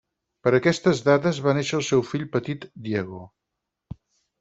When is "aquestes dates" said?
0.59-1.43